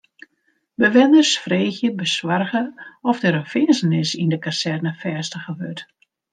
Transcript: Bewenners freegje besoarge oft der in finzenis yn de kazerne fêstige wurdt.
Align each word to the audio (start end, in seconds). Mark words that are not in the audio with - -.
Bewenners 0.73 1.37
freegje 1.37 1.93
besoarge 1.93 2.63
oft 3.09 3.21
der 3.23 3.35
in 3.41 3.49
finzenis 3.55 4.11
yn 4.21 4.31
de 4.33 4.39
kazerne 4.45 4.91
fêstige 5.01 5.51
wurdt. 5.59 5.81